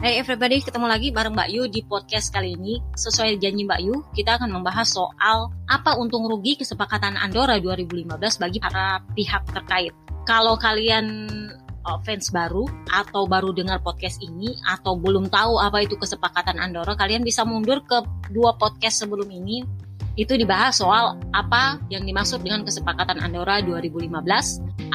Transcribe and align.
Hey 0.00 0.16
everybody, 0.16 0.64
ketemu 0.64 0.88
lagi 0.88 1.12
bareng 1.12 1.36
Mbak 1.36 1.48
Yu 1.52 1.62
di 1.68 1.84
podcast 1.84 2.32
kali 2.32 2.56
ini. 2.56 2.80
Sesuai 2.96 3.36
janji 3.36 3.68
Mbak 3.68 3.80
Yu, 3.84 4.00
kita 4.16 4.40
akan 4.40 4.48
membahas 4.48 4.88
soal 4.96 5.52
apa 5.68 5.92
untung 6.00 6.24
rugi 6.24 6.56
kesepakatan 6.56 7.20
Andorra 7.20 7.60
2015 7.60 8.08
bagi 8.40 8.56
para 8.64 9.04
pihak 9.12 9.44
terkait. 9.52 9.92
Kalau 10.24 10.56
kalian 10.56 11.28
uh, 11.84 12.00
fans 12.00 12.32
baru 12.32 12.64
atau 12.88 13.28
baru 13.28 13.52
dengar 13.52 13.84
podcast 13.84 14.24
ini 14.24 14.56
atau 14.64 14.96
belum 14.96 15.28
tahu 15.28 15.60
apa 15.60 15.84
itu 15.84 16.00
kesepakatan 16.00 16.56
Andorra, 16.56 16.96
kalian 16.96 17.20
bisa 17.20 17.44
mundur 17.44 17.84
ke 17.84 18.00
dua 18.32 18.56
podcast 18.56 19.04
sebelum 19.04 19.28
ini. 19.28 19.68
Itu 20.16 20.32
dibahas 20.32 20.80
soal 20.80 21.20
apa 21.36 21.76
yang 21.92 22.08
dimaksud 22.08 22.40
dengan 22.40 22.64
kesepakatan 22.64 23.20
Andorra 23.20 23.60
2015, 23.60 24.16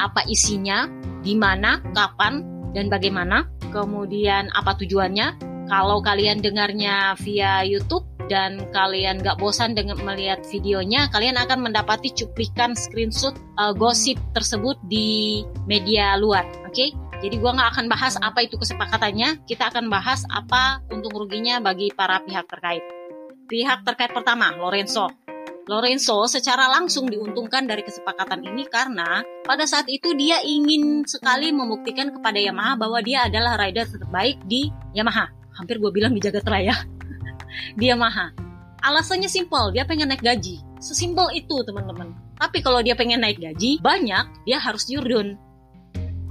apa 0.02 0.26
isinya, 0.26 0.90
di 1.22 1.38
mana, 1.38 1.78
kapan, 1.94 2.55
dan 2.76 2.92
bagaimana 2.92 3.48
kemudian 3.72 4.52
apa 4.52 4.76
tujuannya. 4.76 5.56
Kalau 5.66 5.98
kalian 5.98 6.44
dengarnya 6.44 7.18
via 7.18 7.66
YouTube 7.66 8.06
dan 8.30 8.70
kalian 8.70 9.18
gak 9.18 9.42
bosan 9.42 9.74
dengan 9.74 9.98
melihat 9.98 10.46
videonya, 10.46 11.10
kalian 11.10 11.34
akan 11.34 11.66
mendapati 11.66 12.14
cuplikan 12.14 12.78
screenshot 12.78 13.34
uh, 13.58 13.74
gosip 13.74 14.14
tersebut 14.30 14.78
di 14.86 15.42
media 15.66 16.14
luar. 16.22 16.46
Oke, 16.62 16.70
okay? 16.70 16.88
jadi 17.18 17.42
gua 17.42 17.58
nggak 17.58 17.70
akan 17.74 17.86
bahas 17.90 18.14
apa 18.22 18.46
itu 18.46 18.54
kesepakatannya. 18.54 19.42
Kita 19.42 19.74
akan 19.74 19.90
bahas 19.90 20.22
apa 20.30 20.86
untung 20.94 21.18
ruginya 21.18 21.58
bagi 21.58 21.90
para 21.90 22.22
pihak 22.22 22.46
terkait. 22.46 22.84
Pihak 23.50 23.82
terkait 23.82 24.14
pertama, 24.14 24.54
Lorenzo. 24.54 25.25
Lorenzo 25.66 26.30
secara 26.30 26.70
langsung 26.70 27.10
diuntungkan 27.10 27.66
dari 27.66 27.82
kesepakatan 27.82 28.38
ini 28.46 28.70
karena 28.70 29.26
pada 29.42 29.66
saat 29.66 29.90
itu 29.90 30.14
dia 30.14 30.38
ingin 30.46 31.02
sekali 31.02 31.50
membuktikan 31.50 32.14
kepada 32.14 32.38
Yamaha 32.38 32.78
bahwa 32.78 33.02
dia 33.02 33.26
adalah 33.26 33.58
rider 33.58 33.82
terbaik 33.90 34.38
di 34.46 34.70
Yamaha. 34.94 35.26
Hampir 35.58 35.82
gue 35.82 35.90
bilang 35.90 36.14
di 36.14 36.22
jagat 36.22 36.46
raya. 36.46 36.70
di 37.78 37.90
Yamaha. 37.90 38.30
Alasannya 38.78 39.26
simpel, 39.26 39.74
dia 39.74 39.82
pengen 39.82 40.14
naik 40.14 40.22
gaji. 40.22 40.62
Sesimpel 40.78 41.34
itu 41.34 41.58
teman-teman. 41.66 42.14
Tapi 42.38 42.62
kalau 42.62 42.78
dia 42.78 42.94
pengen 42.94 43.26
naik 43.26 43.42
gaji, 43.42 43.82
banyak, 43.82 44.46
dia 44.46 44.62
harus 44.62 44.86
Jordan. 44.86 45.34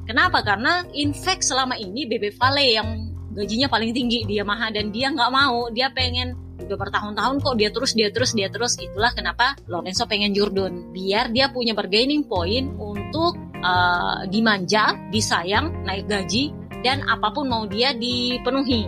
Kenapa? 0.07 0.47
Karena 0.47 0.87
in 0.95 1.11
fact 1.11 1.43
selama 1.43 1.75
ini 1.75 2.07
Bebe 2.07 2.31
Vale 2.39 2.71
yang 2.71 3.11
gajinya 3.35 3.67
paling 3.67 3.91
tinggi 3.91 4.23
di 4.23 4.39
Yamaha 4.39 4.71
dan 4.71 4.95
dia 4.95 5.11
nggak 5.11 5.27
mau, 5.27 5.67
dia 5.75 5.91
pengen 5.91 6.44
udah 6.55 6.77
bertahun-tahun 6.79 7.35
kok 7.43 7.55
dia 7.59 7.69
terus 7.69 7.91
dia 7.93 8.09
terus 8.09 8.31
dia 8.31 8.47
terus. 8.47 8.79
Itulah 8.79 9.11
kenapa 9.11 9.59
Lorenzo 9.67 10.07
pengen 10.07 10.31
Jordan 10.31 10.95
biar 10.95 11.29
dia 11.31 11.51
punya 11.51 11.75
bargaining 11.75 12.25
point 12.25 12.71
untuk 12.79 13.37
uh, 13.61 14.23
dimanja 14.29 14.95
disayang 15.11 15.83
naik 15.83 16.07
gaji 16.07 16.55
dan 16.85 17.01
apa 17.05 17.33
pun 17.33 17.49
mau 17.49 17.65
dia 17.65 17.93
dipenuhi. 17.93 18.85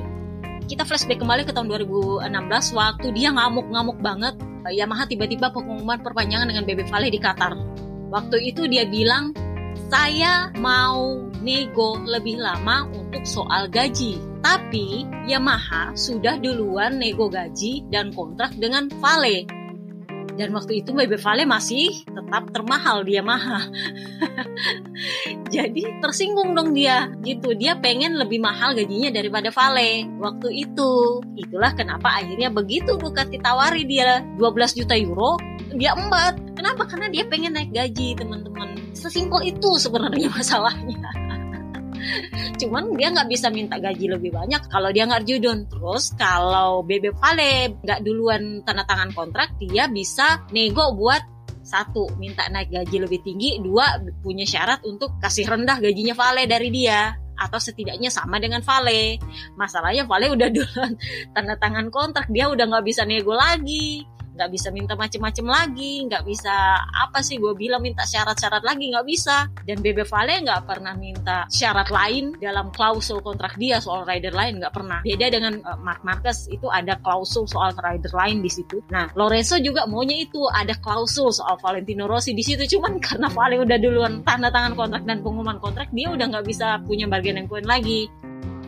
Kita 0.67 0.83
flashback 0.83 1.23
kembali 1.23 1.47
ke 1.47 1.55
tahun 1.55 1.71
2016 1.71 2.27
waktu 2.75 3.07
dia 3.15 3.31
ngamuk-ngamuk 3.31 4.03
banget. 4.03 4.35
Yamaha 4.67 5.07
tiba-tiba 5.07 5.47
pengumuman 5.55 6.03
perpanjangan 6.03 6.43
dengan 6.43 6.67
BB 6.67 6.91
Vale 6.91 7.07
di 7.07 7.19
Qatar. 7.23 7.55
Waktu 8.11 8.51
itu 8.51 8.67
dia 8.67 8.83
bilang 8.83 9.31
saya 9.87 10.51
mau 10.59 11.23
nego 11.39 12.03
lebih 12.03 12.43
lama 12.43 12.83
untuk 12.91 13.23
soal 13.23 13.71
gaji. 13.71 14.36
Tapi 14.47 15.03
Yamaha 15.27 15.91
sudah 15.91 16.39
duluan 16.39 17.03
nego 17.03 17.27
gaji 17.27 17.83
dan 17.91 18.15
kontrak 18.15 18.55
dengan 18.55 18.87
Vale. 19.03 19.43
Dan 20.39 20.55
waktu 20.55 20.79
itu 20.79 20.95
BB 20.95 21.19
Vale 21.19 21.43
masih 21.43 22.07
tetap 22.07 22.47
termahal 22.55 23.03
di 23.03 23.19
Yamaha. 23.19 23.67
Jadi 25.53 25.99
tersinggung 25.99 26.55
dong 26.55 26.71
dia 26.71 27.11
gitu. 27.27 27.59
Dia 27.59 27.75
pengen 27.75 28.15
lebih 28.15 28.39
mahal 28.39 28.71
gajinya 28.71 29.11
daripada 29.11 29.51
Vale 29.51 30.07
waktu 30.15 30.63
itu. 30.63 31.19
Itulah 31.35 31.75
kenapa 31.75 32.23
akhirnya 32.23 32.47
begitu 32.47 32.95
Ducati 32.95 33.43
tawari 33.43 33.83
dia 33.83 34.23
12 34.39 34.79
juta 34.79 34.95
euro, 34.95 35.35
dia 35.75 35.91
embat. 35.91 36.39
Kenapa? 36.55 36.87
Karena 36.87 37.11
dia 37.11 37.27
pengen 37.27 37.51
naik 37.51 37.75
gaji 37.75 38.15
teman-teman. 38.15 38.95
Sesimpel 38.95 39.43
itu 39.51 39.75
sebenarnya 39.75 40.31
masalahnya. 40.31 41.16
Cuman 42.57 42.97
dia 42.97 43.13
nggak 43.13 43.29
bisa 43.29 43.47
minta 43.53 43.77
gaji 43.77 44.09
lebih 44.11 44.33
banyak 44.33 44.67
kalau 44.69 44.89
dia 44.89 45.05
nggak 45.05 45.25
judon. 45.25 45.69
Terus 45.69 46.13
kalau 46.17 46.81
Bebe 46.81 47.13
Vale 47.13 47.77
nggak 47.81 47.99
duluan 48.01 48.65
tanda 48.65 48.83
tangan 48.83 49.13
kontrak, 49.13 49.55
dia 49.61 49.85
bisa 49.87 50.45
nego 50.51 50.95
buat 50.97 51.21
satu 51.67 52.15
minta 52.15 52.47
naik 52.47 52.71
gaji 52.71 53.03
lebih 53.03 53.19
tinggi, 53.27 53.59
dua 53.59 53.99
punya 54.23 54.47
syarat 54.47 54.87
untuk 54.87 55.19
kasih 55.19 55.43
rendah 55.45 55.83
gajinya 55.83 56.15
Vale 56.15 56.47
dari 56.47 56.71
dia 56.71 57.11
atau 57.37 57.59
setidaknya 57.61 58.09
sama 58.09 58.41
dengan 58.41 58.63
Vale. 58.63 59.19
Masalahnya 59.59 60.07
Vale 60.07 60.31
udah 60.33 60.47
duluan 60.49 60.95
tanda 61.35 61.59
tangan 61.59 61.91
kontrak, 61.91 62.31
dia 62.31 62.47
udah 62.47 62.65
nggak 62.65 62.85
bisa 62.87 63.03
nego 63.03 63.35
lagi 63.35 64.16
nggak 64.37 64.53
bisa 64.53 64.69
minta 64.69 64.93
macem-macem 64.93 65.43
lagi 65.49 66.05
nggak 66.05 66.21
bisa 66.21 66.77
apa 66.77 67.25
sih 67.25 67.41
gue 67.41 67.57
bilang 67.57 67.81
minta 67.81 68.05
syarat-syarat 68.05 68.61
lagi 68.61 68.93
nggak 68.93 69.07
bisa. 69.09 69.49
Dan 69.65 69.81
Bebe 69.81 70.05
Vale 70.05 70.45
nggak 70.45 70.69
pernah 70.69 70.93
minta 70.93 71.49
syarat 71.49 71.89
lain 71.89 72.37
dalam 72.37 72.69
klausul 72.69 73.19
kontrak 73.25 73.57
dia 73.57 73.81
soal 73.81 74.05
rider 74.05 74.31
lain 74.31 74.61
nggak 74.61 74.73
pernah. 74.73 75.01
Beda 75.01 75.33
dengan 75.33 75.57
uh, 75.65 75.79
Mark 75.81 76.05
Marquez 76.05 76.45
itu 76.53 76.69
ada 76.69 76.95
klausul 77.01 77.49
soal 77.49 77.73
rider 77.73 78.13
lain 78.13 78.45
di 78.45 78.51
situ. 78.53 78.85
Nah 78.93 79.09
Lorenzo 79.17 79.57
juga 79.57 79.89
maunya 79.89 80.21
itu 80.21 80.45
ada 80.53 80.77
klausul 80.77 81.33
soal 81.33 81.57
Valentino 81.57 82.05
Rossi 82.05 82.37
di 82.37 82.45
situ. 82.45 82.77
Cuman 82.77 82.99
karena 83.05 83.27
Vale 83.33 83.57
udah 83.57 83.77
duluan 83.81 84.21
tanda 84.21 84.53
tangan 84.53 84.77
kontrak 84.77 85.03
dan 85.09 85.25
pengumuman 85.25 85.57
kontrak 85.57 85.89
dia 85.89 86.13
udah 86.13 86.29
nggak 86.29 86.45
bisa 86.45 86.77
punya 86.85 87.09
bagian 87.09 87.41
yang 87.41 87.49
point 87.49 87.65
lagi. 87.65 88.05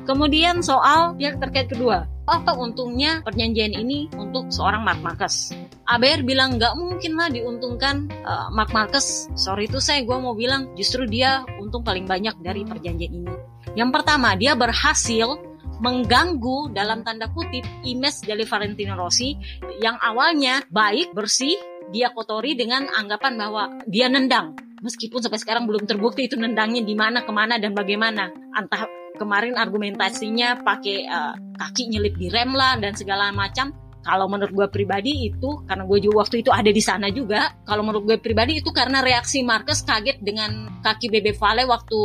Kemudian 0.10 0.66
soal 0.66 1.14
pihak 1.22 1.38
terkait 1.38 1.70
kedua, 1.70 2.10
apa 2.30 2.54
untungnya 2.54 3.26
perjanjian 3.26 3.74
ini 3.74 4.08
untuk 4.16 4.54
seorang 4.54 4.86
Mark 4.86 5.02
Marquez? 5.02 5.52
ABR 5.90 6.22
bilang 6.22 6.62
nggak 6.62 6.78
mungkin 6.78 7.18
lah 7.18 7.34
diuntungkan 7.34 8.06
uh, 8.24 8.54
Mark 8.54 8.70
Marquez. 8.70 9.28
Sorry 9.34 9.66
itu 9.66 9.82
saya 9.82 10.06
gue 10.06 10.18
mau 10.22 10.38
bilang 10.38 10.70
justru 10.78 11.10
dia 11.10 11.42
untung 11.58 11.82
paling 11.82 12.06
banyak 12.06 12.38
dari 12.40 12.62
perjanjian 12.62 13.12
ini. 13.12 13.34
Yang 13.74 13.90
pertama 13.98 14.38
dia 14.38 14.54
berhasil 14.54 15.42
mengganggu 15.80 16.76
dalam 16.76 17.02
tanda 17.02 17.32
kutip 17.34 17.66
image 17.88 18.28
dari 18.28 18.44
Valentino 18.46 18.94
Rossi 19.00 19.34
yang 19.80 19.96
awalnya 19.98 20.62
baik 20.70 21.16
bersih 21.16 21.56
dia 21.90 22.14
kotori 22.14 22.54
dengan 22.54 22.86
anggapan 22.94 23.34
bahwa 23.40 23.64
dia 23.90 24.12
nendang 24.12 24.54
meskipun 24.84 25.20
sampai 25.24 25.40
sekarang 25.40 25.68
belum 25.68 25.88
terbukti 25.88 26.28
itu 26.28 26.40
nendangnya 26.40 26.84
di 26.84 26.96
mana 26.96 27.24
ke 27.24 27.32
mana 27.32 27.60
dan 27.60 27.76
bagaimana 27.76 28.32
entah 28.56 28.88
kemarin 29.20 29.60
argumentasinya 29.60 30.64
pakai 30.64 30.98
uh, 31.12 31.36
kaki 31.60 31.92
nyelip 31.92 32.16
di 32.16 32.32
rem 32.32 32.56
lah 32.56 32.80
dan 32.80 32.96
segala 32.96 33.36
macam. 33.36 33.76
Kalau 34.00 34.32
menurut 34.32 34.56
gue 34.56 34.68
pribadi 34.72 35.28
itu 35.28 35.60
karena 35.68 35.84
gue 35.84 36.00
juga 36.00 36.24
waktu 36.24 36.40
itu 36.40 36.50
ada 36.56 36.72
di 36.72 36.80
sana 36.80 37.12
juga 37.12 37.52
kalau 37.68 37.84
menurut 37.84 38.08
gue 38.08 38.18
pribadi 38.24 38.64
itu 38.64 38.72
karena 38.72 39.04
reaksi 39.04 39.44
Marcus 39.44 39.84
kaget 39.84 40.24
dengan 40.24 40.80
kaki 40.80 41.12
Bebe 41.12 41.36
Vale 41.36 41.68
waktu 41.68 42.00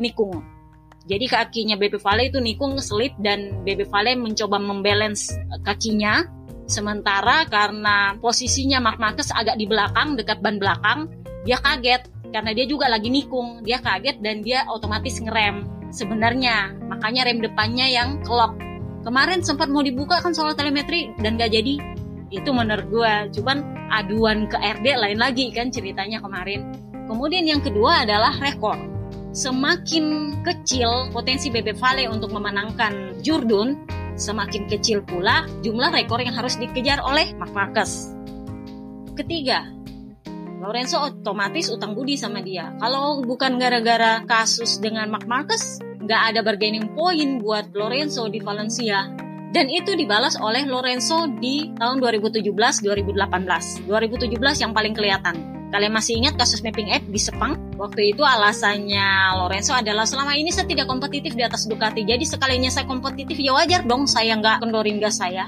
nikung. 0.00 0.40
Jadi 1.04 1.28
kakinya 1.28 1.76
Bebe 1.76 2.00
Vale 2.00 2.32
itu 2.32 2.40
nikung 2.40 2.80
selip 2.80 3.12
dan 3.20 3.60
Bebe 3.60 3.84
Vale 3.84 4.16
mencoba 4.16 4.56
membalance 4.56 5.36
kakinya. 5.60 6.24
Sementara 6.64 7.44
karena 7.44 8.16
posisinya 8.16 8.80
Mark 8.80 8.96
Marcus 8.96 9.28
agak 9.28 9.60
di 9.60 9.68
belakang 9.68 10.16
dekat 10.16 10.40
ban 10.40 10.56
belakang 10.56 11.12
dia 11.44 11.60
kaget. 11.60 12.08
Karena 12.32 12.56
dia 12.56 12.64
juga 12.64 12.88
lagi 12.88 13.12
nikung 13.12 13.60
dia 13.60 13.84
kaget 13.84 14.16
dan 14.24 14.40
dia 14.40 14.64
otomatis 14.72 15.20
ngerem 15.20 15.83
sebenarnya. 15.94 16.74
Makanya 16.90 17.30
rem 17.30 17.38
depannya 17.38 17.86
yang 17.86 18.18
kelok 18.26 18.58
kemarin 19.04 19.44
sempat 19.44 19.68
mau 19.68 19.84
dibuka 19.84 20.18
kan 20.18 20.32
soal 20.32 20.56
telemetri 20.56 21.12
dan 21.20 21.36
gak 21.36 21.52
jadi. 21.52 21.78
Itu 22.32 22.50
menurut 22.50 22.88
gue 22.90 23.14
cuman 23.38 23.86
aduan 23.92 24.50
ke 24.50 24.56
RD 24.58 24.86
lain 24.98 25.18
lagi 25.20 25.52
kan 25.54 25.70
ceritanya 25.70 26.18
kemarin. 26.18 26.74
Kemudian 27.06 27.44
yang 27.46 27.60
kedua 27.60 28.02
adalah 28.02 28.34
rekor. 28.40 28.74
Semakin 29.36 30.40
kecil 30.42 31.12
potensi 31.12 31.52
Bebe 31.52 31.76
Vale 31.76 32.08
untuk 32.08 32.32
memenangkan 32.32 33.20
Jurdun 33.20 33.76
semakin 34.14 34.70
kecil 34.70 35.02
pula 35.02 35.42
jumlah 35.60 35.90
rekor 35.90 36.22
yang 36.22 36.34
harus 36.34 36.54
dikejar 36.56 37.02
oleh 37.02 37.34
Mark 37.36 37.52
Marquez. 37.52 38.14
Ketiga 39.14 39.68
Lorenzo 40.64 40.96
otomatis 40.96 41.68
utang 41.68 41.92
budi 41.92 42.16
sama 42.16 42.40
dia. 42.40 42.72
Kalau 42.80 43.20
bukan 43.20 43.60
gara-gara 43.60 44.24
kasus 44.24 44.80
dengan 44.80 45.12
Mark 45.12 45.28
Marcus, 45.28 45.76
nggak 46.00 46.20
ada 46.32 46.40
bargaining 46.40 46.96
point 46.96 47.44
buat 47.44 47.68
Lorenzo 47.76 48.32
di 48.32 48.40
Valencia. 48.40 49.12
Dan 49.52 49.68
itu 49.68 49.92
dibalas 49.92 50.40
oleh 50.40 50.64
Lorenzo 50.64 51.28
di 51.36 51.68
tahun 51.76 52.00
2017-2018. 52.00 53.84
2017 53.84 54.64
yang 54.64 54.72
paling 54.72 54.96
kelihatan. 54.96 55.36
Kalian 55.68 55.92
masih 55.92 56.16
ingat 56.16 56.40
kasus 56.40 56.64
mapping 56.64 56.90
app 56.96 57.04
di 57.12 57.20
Sepang? 57.20 57.60
Waktu 57.76 58.16
itu 58.16 58.24
alasannya 58.24 59.36
Lorenzo 59.44 59.76
adalah 59.76 60.08
selama 60.08 60.32
ini 60.32 60.48
saya 60.48 60.64
tidak 60.64 60.88
kompetitif 60.88 61.36
di 61.36 61.44
atas 61.44 61.68
Ducati. 61.68 62.08
Jadi 62.08 62.24
sekalinya 62.24 62.72
saya 62.72 62.88
kompetitif 62.88 63.36
ya 63.36 63.52
wajar 63.52 63.84
dong 63.84 64.08
saya 64.08 64.32
nggak 64.40 64.64
kendorin 64.64 64.96
gas 64.96 65.20
saya. 65.20 65.44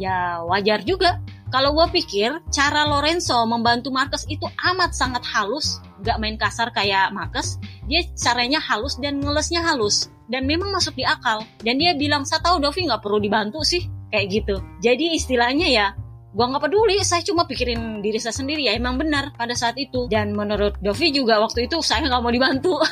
Ya 0.00 0.42
wajar 0.46 0.82
juga 0.82 1.20
kalau 1.54 1.70
gue 1.70 1.86
pikir 2.02 2.42
cara 2.50 2.82
Lorenzo 2.82 3.38
membantu 3.46 3.94
Marcus 3.94 4.26
itu 4.26 4.42
amat 4.74 4.90
sangat 4.90 5.22
halus, 5.22 5.78
gak 6.02 6.18
main 6.18 6.34
kasar 6.34 6.74
kayak 6.74 7.14
Marcus. 7.14 7.62
dia 7.86 8.02
caranya 8.18 8.58
halus 8.58 8.98
dan 8.98 9.22
ngelesnya 9.22 9.62
halus. 9.62 10.10
Dan 10.26 10.50
memang 10.50 10.74
masuk 10.74 10.98
di 10.98 11.06
akal. 11.06 11.46
Dan 11.62 11.78
dia 11.78 11.94
bilang 11.94 12.26
saya 12.26 12.42
tahu 12.42 12.58
Dovi 12.58 12.90
nggak 12.90 13.04
perlu 13.04 13.22
dibantu 13.22 13.62
sih. 13.62 13.86
Kayak 14.10 14.26
gitu. 14.34 14.56
Jadi 14.80 15.14
istilahnya 15.14 15.68
ya 15.68 15.86
gua 16.32 16.48
nggak 16.48 16.64
peduli. 16.64 16.96
Saya 17.04 17.20
cuma 17.22 17.44
pikirin 17.44 18.00
diri 18.00 18.16
saya 18.16 18.32
sendiri. 18.32 18.64
Ya 18.64 18.72
emang 18.72 18.96
benar 18.96 19.36
pada 19.36 19.52
saat 19.52 19.76
itu. 19.76 20.08
Dan 20.08 20.32
menurut 20.32 20.80
Dovi 20.80 21.12
juga 21.12 21.44
waktu 21.44 21.68
itu 21.68 21.78
saya 21.84 22.08
nggak 22.08 22.22
mau 22.24 22.32
dibantu. 22.32 22.80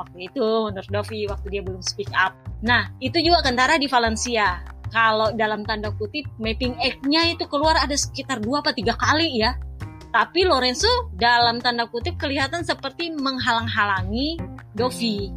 Waktu 0.00 0.32
itu 0.32 0.46
menurut 0.64 0.88
Dovi 0.88 1.28
waktu 1.28 1.46
dia 1.52 1.60
belum 1.60 1.84
speak 1.84 2.08
up. 2.16 2.32
Nah 2.64 2.88
itu 3.04 3.20
juga 3.20 3.44
kentara 3.44 3.76
di 3.76 3.84
Valencia 3.84 4.64
kalau 4.90 5.30
dalam 5.34 5.62
tanda 5.64 5.94
kutip 5.94 6.26
mapping 6.36 6.74
egg-nya 6.82 7.34
itu 7.34 7.46
keluar 7.46 7.78
ada 7.78 7.94
sekitar 7.94 8.42
dua 8.42 8.62
atau 8.62 8.74
tiga 8.74 8.94
kali 8.98 9.40
ya 9.40 9.54
tapi 10.10 10.42
Lorenzo 10.42 10.90
dalam 11.14 11.62
tanda 11.62 11.86
kutip 11.86 12.18
kelihatan 12.18 12.66
seperti 12.66 13.14
menghalang-halangi 13.14 14.42
Dovi. 14.74 15.30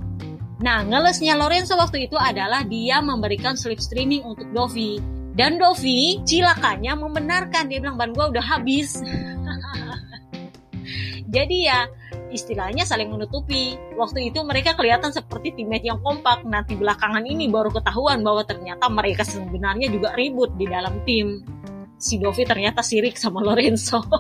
Nah, 0.66 0.82
ngelesnya 0.82 1.38
Lorenzo 1.38 1.78
waktu 1.78 2.10
itu 2.10 2.18
adalah 2.18 2.66
dia 2.66 2.98
memberikan 2.98 3.54
slip 3.54 3.78
streaming 3.78 4.26
untuk 4.26 4.50
Dovi. 4.50 4.98
Dan 5.34 5.62
Dovi 5.62 6.22
cilakanya 6.26 6.98
membenarkan, 6.98 7.70
dia 7.70 7.82
bilang 7.82 7.98
ban 8.02 8.14
gua 8.18 8.34
udah 8.34 8.42
habis. 8.42 8.98
Jadi 11.34 11.70
ya 11.70 11.86
istilahnya 12.34 12.84
saling 12.84 13.14
menutupi. 13.14 13.78
Waktu 13.96 14.34
itu 14.34 14.42
mereka 14.42 14.74
kelihatan 14.74 15.14
seperti 15.14 15.54
teammate 15.54 15.86
yang 15.88 16.02
kompak. 16.02 16.42
Nanti 16.44 16.74
belakangan 16.74 17.24
ini 17.24 17.48
baru 17.48 17.70
ketahuan 17.70 18.26
bahwa 18.26 18.44
ternyata 18.44 18.90
mereka 18.90 19.22
sebenarnya 19.22 19.88
juga 19.94 20.18
ribut 20.18 20.58
di 20.58 20.66
dalam 20.66 21.06
tim 21.06 21.46
si 22.04 22.20
Dovi 22.20 22.44
ternyata 22.44 22.84
sirik 22.84 23.16
sama 23.16 23.40
Lorenzo. 23.40 24.04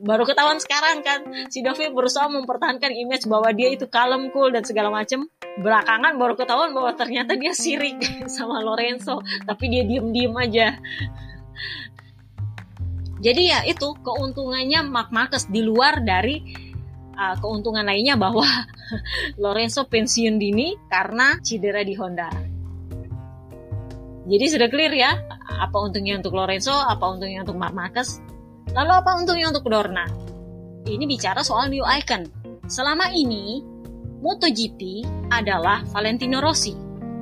Baru 0.00 0.24
ketahuan 0.24 0.56
sekarang 0.56 1.04
kan, 1.04 1.20
si 1.52 1.60
Dovi 1.60 1.92
berusaha 1.92 2.30
mempertahankan 2.32 2.96
image 2.96 3.28
bahwa 3.28 3.52
dia 3.52 3.68
itu 3.68 3.84
kalem, 3.90 4.32
cool, 4.32 4.48
dan 4.48 4.64
segala 4.64 4.88
macem. 4.88 5.28
Belakangan 5.60 6.16
baru 6.16 6.32
ketahuan 6.32 6.72
bahwa 6.72 6.96
ternyata 6.96 7.36
dia 7.36 7.52
sirik 7.52 8.00
sama 8.36 8.64
Lorenzo, 8.64 9.20
tapi 9.44 9.68
dia 9.68 9.84
diem-diem 9.84 10.32
aja. 10.32 10.80
Jadi 13.26 13.50
ya 13.50 13.66
itu 13.66 13.90
keuntungannya 14.06 14.86
Mark 14.86 15.10
Marcus 15.10 15.50
di 15.50 15.58
luar 15.58 15.98
dari 16.06 16.38
uh, 17.18 17.34
keuntungan 17.42 17.82
lainnya 17.82 18.14
bahwa 18.14 18.46
Lorenzo 19.42 19.82
pensiun 19.90 20.38
dini 20.38 20.78
karena 20.86 21.34
cedera 21.42 21.82
di 21.82 21.98
Honda. 21.98 22.30
Jadi 24.26 24.44
sudah 24.46 24.70
clear 24.70 24.94
ya, 24.94 25.10
apa 25.58 25.74
untungnya 25.74 26.22
untuk 26.22 26.38
Lorenzo, 26.38 26.74
apa 26.74 27.02
untungnya 27.02 27.42
untuk 27.42 27.58
Mark 27.58 27.74
Marquez, 27.74 28.22
lalu 28.74 28.92
apa 28.94 29.10
untungnya 29.18 29.50
untuk 29.50 29.66
Dorna. 29.66 30.06
Ini 30.86 31.02
bicara 31.06 31.42
soal 31.42 31.70
new 31.70 31.82
icon. 31.82 32.30
Selama 32.66 33.10
ini, 33.10 33.62
MotoGP 34.22 35.06
adalah 35.30 35.82
Valentino 35.90 36.42
Rossi. 36.42 36.74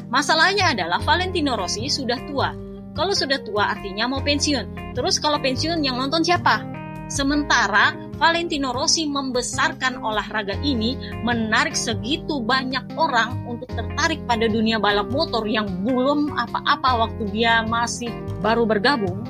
Masalahnya 0.08 0.72
adalah 0.72 1.00
Valentino 1.00 1.56
Rossi 1.56 1.88
sudah 1.92 2.16
tua. 2.24 2.63
Kalau 2.94 3.11
sudah 3.11 3.43
tua 3.43 3.75
artinya 3.75 4.06
mau 4.06 4.23
pensiun. 4.23 4.94
Terus 4.94 5.19
kalau 5.19 5.43
pensiun 5.43 5.82
yang 5.82 5.99
nonton 5.99 6.23
siapa? 6.23 6.62
Sementara 7.11 7.93
Valentino 8.17 8.70
Rossi 8.70 9.05
membesarkan 9.11 10.00
olahraga 10.00 10.56
ini 10.62 10.96
menarik 11.26 11.75
segitu 11.75 12.41
banyak 12.41 12.94
orang 12.94 13.44
untuk 13.44 13.69
tertarik 13.75 14.23
pada 14.25 14.46
dunia 14.46 14.79
balap 14.79 15.11
motor 15.11 15.44
yang 15.44 15.67
belum 15.85 16.32
apa-apa 16.32 17.05
waktu 17.05 17.23
dia 17.35 17.67
masih 17.67 18.08
baru 18.41 18.64
bergabung 18.64 19.20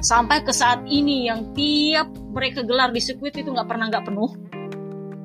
sampai 0.00 0.42
ke 0.42 0.52
saat 0.52 0.84
ini 0.88 1.28
yang 1.28 1.52
tiap 1.56 2.08
mereka 2.32 2.64
gelar 2.64 2.90
di 2.90 3.00
sirkuit 3.00 3.36
itu 3.36 3.52
nggak 3.52 3.68
pernah 3.68 3.86
nggak 3.92 4.04
penuh. 4.08 4.30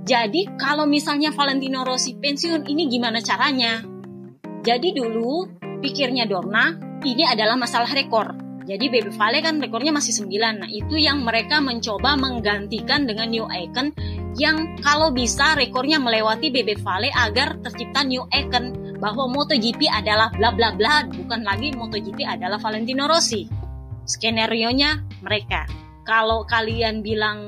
Jadi 0.03 0.55
kalau 0.59 0.83
misalnya 0.83 1.31
Valentino 1.31 1.87
Rossi 1.87 2.15
pensiun 2.19 2.67
ini 2.67 2.85
gimana 2.91 3.23
caranya? 3.23 3.81
Jadi 4.63 4.91
dulu 4.91 5.47
pikirnya 5.79 6.27
Dorna 6.27 6.88
ini 7.03 7.23
adalah 7.27 7.55
masalah 7.55 7.91
rekor 7.91 8.49
jadi 8.69 8.85
Baby 8.85 9.09
Vale 9.17 9.41
kan 9.41 9.57
rekornya 9.57 9.89
masih 9.89 10.29
9. 10.29 10.61
Nah, 10.61 10.69
itu 10.69 10.93
yang 11.01 11.25
mereka 11.25 11.57
mencoba 11.57 12.13
menggantikan 12.13 13.09
dengan 13.09 13.33
New 13.33 13.49
Icon 13.49 13.89
yang 14.37 14.77
kalau 14.85 15.09
bisa 15.09 15.57
rekornya 15.57 15.97
melewati 15.97 16.53
Baby 16.53 16.77
Vale 16.77 17.09
agar 17.09 17.57
tercipta 17.65 18.05
New 18.05 18.29
Icon 18.29 18.93
bahwa 19.01 19.25
MotoGP 19.25 19.89
adalah 19.89 20.29
bla 20.37 20.53
bla 20.53 20.69
bla, 20.77 21.01
bukan 21.09 21.41
lagi 21.41 21.73
MotoGP 21.73 22.21
adalah 22.29 22.61
Valentino 22.61 23.09
Rossi. 23.09 23.49
Skenario-nya 24.05 25.01
mereka. 25.25 25.65
Kalau 26.05 26.45
kalian 26.45 27.01
bilang 27.01 27.41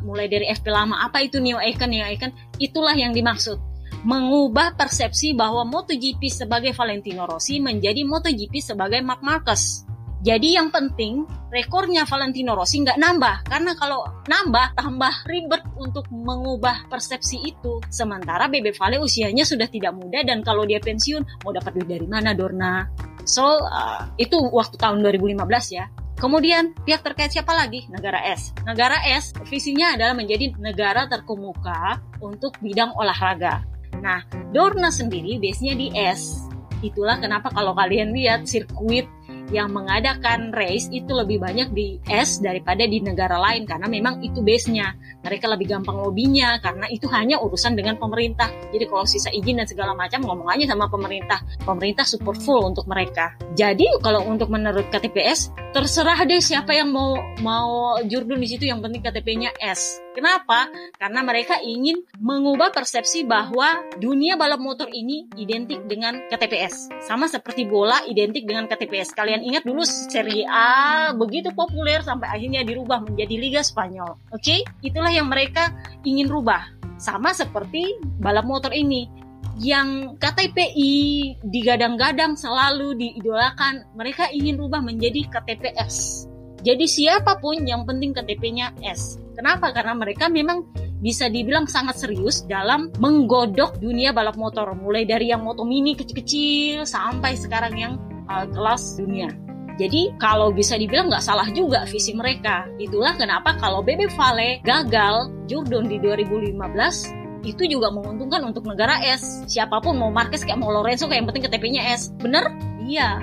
mulai 0.00 0.24
dari 0.24 0.48
FP 0.48 0.72
lama 0.72 1.04
apa 1.04 1.20
itu 1.20 1.36
New 1.36 1.60
Icon, 1.60 1.92
New 1.92 2.00
Icon, 2.00 2.32
itulah 2.56 2.96
yang 2.96 3.12
dimaksud 3.12 3.60
mengubah 4.06 4.78
persepsi 4.78 5.34
bahwa 5.34 5.66
MotoGP 5.66 6.30
sebagai 6.30 6.70
Valentino 6.78 7.26
Rossi 7.26 7.58
menjadi 7.58 8.06
MotoGP 8.06 8.54
sebagai 8.62 9.02
Mark 9.02 9.18
Marquez. 9.26 9.82
Jadi 10.22 10.54
yang 10.54 10.70
penting 10.70 11.26
rekornya 11.50 12.06
Valentino 12.06 12.54
Rossi 12.54 12.82
nggak 12.82 12.98
nambah 12.98 13.46
karena 13.46 13.74
kalau 13.78 14.06
nambah 14.26 14.78
tambah 14.78 15.14
ribet 15.26 15.62
untuk 15.78 16.06
mengubah 16.10 16.86
persepsi 16.86 17.50
itu. 17.50 17.82
Sementara 17.90 18.46
Bebe 18.46 18.70
Vale 18.74 19.02
usianya 19.02 19.42
sudah 19.42 19.66
tidak 19.66 19.94
muda 19.98 20.22
dan 20.22 20.42
kalau 20.46 20.62
dia 20.66 20.78
pensiun 20.78 21.42
mau 21.42 21.50
dapat 21.50 21.74
duit 21.74 21.90
dari 21.90 22.06
mana 22.06 22.30
Dorna? 22.34 22.86
So 23.26 23.42
uh, 23.42 24.06
itu 24.22 24.38
waktu 24.54 24.78
tahun 24.78 25.02
2015 25.02 25.38
ya. 25.74 25.90
Kemudian 26.16 26.72
pihak 26.88 27.04
terkait 27.04 27.28
siapa 27.28 27.52
lagi? 27.52 27.84
Negara 27.92 28.22
S. 28.24 28.56
Negara 28.64 28.96
S 29.04 29.36
visinya 29.50 29.94
adalah 29.98 30.16
menjadi 30.16 30.54
negara 30.56 31.04
terkemuka 31.10 32.00
untuk 32.24 32.56
bidang 32.64 32.96
olahraga. 32.96 33.75
Nah, 34.00 34.24
Dorna 34.52 34.92
sendiri 34.92 35.40
base-nya 35.40 35.74
di 35.76 35.92
S. 35.92 36.46
Itulah 36.84 37.16
kenapa 37.18 37.48
kalau 37.50 37.72
kalian 37.72 38.12
lihat 38.12 38.44
sirkuit 38.44 39.08
yang 39.54 39.70
mengadakan 39.70 40.50
race 40.50 40.90
itu 40.90 41.14
lebih 41.14 41.38
banyak 41.38 41.70
di 41.70 42.02
S 42.10 42.42
daripada 42.42 42.82
di 42.82 42.98
negara 42.98 43.38
lain 43.38 43.62
karena 43.62 43.86
memang 43.86 44.18
itu 44.22 44.42
base-nya. 44.42 44.94
Mereka 45.22 45.46
lebih 45.46 45.70
gampang 45.70 46.02
lobbynya 46.02 46.58
karena 46.58 46.90
itu 46.90 47.06
hanya 47.14 47.38
urusan 47.38 47.78
dengan 47.78 47.94
pemerintah. 47.94 48.50
Jadi 48.74 48.84
kalau 48.90 49.06
sisa 49.06 49.30
izin 49.30 49.62
dan 49.62 49.66
segala 49.70 49.94
macam 49.94 50.22
ngomong 50.26 50.50
aja 50.50 50.74
sama 50.74 50.90
pemerintah. 50.90 51.38
Pemerintah 51.62 52.02
support 52.02 52.38
full 52.42 52.66
untuk 52.66 52.90
mereka. 52.90 53.38
Jadi 53.54 53.86
kalau 54.02 54.26
untuk 54.26 54.50
menurut 54.50 54.90
KTPS 54.90 55.54
terserah 55.74 56.22
deh 56.26 56.42
siapa 56.42 56.74
yang 56.74 56.92
mau 56.92 57.18
mau 57.42 57.98
jurdun 58.04 58.38
di 58.38 58.48
situ 58.48 58.68
yang 58.68 58.82
penting 58.84 59.02
KTP-nya 59.02 59.50
S. 59.62 60.02
Kenapa? 60.16 60.72
Karena 60.96 61.20
mereka 61.20 61.60
ingin 61.60 62.00
mengubah 62.16 62.72
persepsi 62.72 63.28
bahwa 63.28 63.84
dunia 64.00 64.40
balap 64.40 64.62
motor 64.62 64.88
ini 64.88 65.28
identik 65.36 65.84
dengan 65.84 66.24
KTPS. 66.32 66.88
Sama 67.04 67.28
seperti 67.28 67.68
bola 67.68 68.00
identik 68.08 68.48
dengan 68.48 68.64
KTPS. 68.64 69.12
Kalian 69.12 69.44
ingat 69.44 69.68
dulu 69.68 69.84
Serie 69.84 70.48
A 70.48 71.12
begitu 71.12 71.52
populer 71.52 72.00
sampai 72.00 72.32
akhirnya 72.32 72.64
dirubah 72.64 73.04
menjadi 73.04 73.34
Liga 73.36 73.60
Spanyol. 73.60 74.16
Oke? 74.32 74.40
Okay? 74.40 74.60
Itulah 74.80 75.12
yang 75.12 75.28
mereka 75.28 75.76
ingin 76.06 76.32
rubah. 76.32 76.64
Sama 76.96 77.36
seperti 77.36 78.00
balap 78.16 78.48
motor 78.48 78.72
ini 78.72 79.25
yang 79.56 80.20
KTPI 80.20 80.94
digadang-gadang 81.40 82.36
selalu 82.36 82.92
diidolakan, 82.96 83.88
mereka 83.96 84.28
ingin 84.28 84.60
rubah 84.60 84.84
menjadi 84.84 85.24
KTPS. 85.32 86.28
Jadi 86.60 86.84
siapa 86.84 87.38
pun 87.40 87.62
yang 87.64 87.86
penting 87.88 88.12
KTP-nya 88.12 88.74
S. 88.84 89.16
Kenapa? 89.36 89.70
Karena 89.72 89.94
mereka 89.96 90.26
memang 90.28 90.66
bisa 91.00 91.28
dibilang 91.28 91.68
sangat 91.68 92.00
serius 92.00 92.42
dalam 92.48 92.88
menggodok 92.98 93.78
dunia 93.78 94.10
balap 94.10 94.34
motor 94.40 94.72
mulai 94.74 95.04
dari 95.04 95.28
yang 95.30 95.44
moto 95.44 95.62
mini 95.62 95.92
kecil-kecil 95.92 96.88
sampai 96.88 97.36
sekarang 97.36 97.74
yang 97.76 97.94
uh, 98.26 98.48
kelas 98.48 98.96
dunia. 98.96 99.28
Jadi 99.76 100.16
kalau 100.16 100.56
bisa 100.56 100.80
dibilang 100.80 101.12
nggak 101.12 101.20
salah 101.20 101.46
juga 101.52 101.84
visi 101.84 102.16
mereka. 102.16 102.64
Itulah 102.80 103.12
kenapa 103.20 103.60
kalau 103.60 103.84
Bebe 103.84 104.08
Vale 104.16 104.64
gagal 104.64 105.28
Jordan 105.44 105.84
di 105.84 106.00
2015 106.00 107.25
itu 107.46 107.62
juga 107.70 107.94
menguntungkan 107.94 108.42
untuk 108.42 108.66
negara 108.66 108.98
S. 109.06 109.46
Siapa 109.46 109.78
pun 109.78 109.94
mau 109.94 110.10
Marquez 110.10 110.42
kayak 110.42 110.58
mau 110.58 110.74
Lorenzo 110.74 111.06
kayak 111.06 111.22
yang 111.22 111.28
penting 111.30 111.44
KTP-nya 111.46 111.82
S. 111.94 112.10
Bener? 112.18 112.50
Iya. 112.82 113.22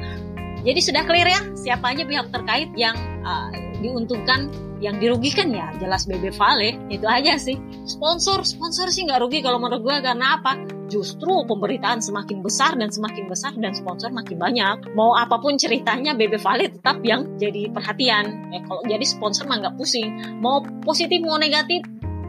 Jadi 0.63 0.79
sudah 0.79 1.03
clear 1.03 1.27
ya 1.27 1.41
siapa 1.59 1.91
aja 1.91 2.07
pihak 2.07 2.31
terkait 2.31 2.71
yang 2.79 2.95
uh, 3.27 3.51
diuntungkan, 3.83 4.47
yang 4.79 4.95
dirugikan 4.95 5.51
ya 5.51 5.75
jelas 5.75 6.07
BB 6.07 6.31
Vale 6.39 6.79
itu 6.87 7.03
aja 7.03 7.35
sih. 7.35 7.59
Sponsor 7.83 8.47
sponsor 8.47 8.87
sih 8.87 9.03
nggak 9.03 9.19
rugi 9.19 9.43
kalau 9.43 9.59
menurut 9.59 9.83
gue 9.83 9.95
karena 9.99 10.39
apa? 10.39 10.55
Justru 10.87 11.43
pemberitaan 11.43 11.99
semakin 11.99 12.39
besar 12.39 12.79
dan 12.79 12.87
semakin 12.87 13.27
besar 13.27 13.51
dan 13.59 13.75
sponsor 13.75 14.15
makin 14.15 14.39
banyak. 14.39 14.95
Mau 14.95 15.19
apa 15.19 15.35
pun 15.35 15.59
ceritanya 15.59 16.15
BB 16.15 16.39
Vale 16.39 16.71
tetap 16.71 17.03
yang 17.03 17.35
jadi 17.35 17.67
perhatian. 17.67 18.55
Eh, 18.55 18.63
kalau 18.63 18.87
jadi 18.87 19.03
sponsor 19.03 19.51
mah 19.51 19.59
nggak 19.59 19.75
pusing. 19.75 20.39
Mau 20.39 20.63
positif 20.87 21.19
mau 21.27 21.35
negatif 21.35 21.83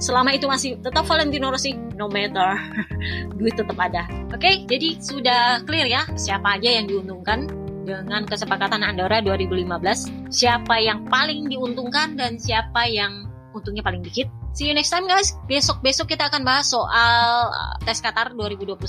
selama 0.05 0.37
itu 0.37 0.45
masih 0.45 0.77
tetap 0.85 1.09
Valentino 1.09 1.49
Rossi 1.49 1.73
no 1.97 2.13
matter 2.13 2.61
duit 3.41 3.57
tetap 3.57 3.81
ada 3.81 4.05
oke 4.29 4.37
okay? 4.37 4.69
jadi 4.69 5.01
sudah 5.01 5.65
clear 5.65 5.89
ya 5.89 6.05
siapa 6.21 6.61
aja 6.61 6.69
yang 6.69 6.85
diuntungkan 6.85 7.49
dengan 7.89 8.29
kesepakatan 8.29 8.85
Andorra 8.85 9.25
2015 9.25 10.29
siapa 10.29 10.77
yang 10.81 11.09
paling 11.09 11.49
diuntungkan 11.49 12.21
dan 12.21 12.37
siapa 12.37 12.85
yang 12.85 13.33
untungnya 13.55 13.87
paling 13.87 14.03
dikit. 14.03 14.27
See 14.53 14.67
you 14.67 14.75
next 14.75 14.91
time 14.91 15.07
guys. 15.07 15.39
Besok-besok 15.47 16.11
kita 16.11 16.27
akan 16.29 16.43
bahas 16.43 16.69
soal 16.69 17.51
uh, 17.55 17.75
tes 17.87 18.03
Qatar 18.03 18.35
2021 18.35 18.83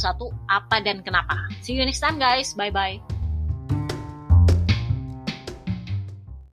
apa 0.49 0.77
dan 0.81 1.05
kenapa. 1.05 1.37
See 1.61 1.77
you 1.77 1.85
next 1.85 2.01
time 2.01 2.17
guys. 2.17 2.57
Bye 2.57 2.73
bye. 2.73 3.14